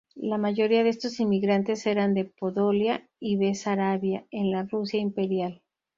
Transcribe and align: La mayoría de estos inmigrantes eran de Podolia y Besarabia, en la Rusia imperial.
La 0.23 0.39
mayoría 0.39 0.83
de 0.83 0.89
estos 0.89 1.19
inmigrantes 1.19 1.85
eran 1.85 2.15
de 2.15 2.25
Podolia 2.25 3.07
y 3.19 3.37
Besarabia, 3.37 4.25
en 4.31 4.49
la 4.49 4.63
Rusia 4.63 4.99
imperial. 4.99 5.61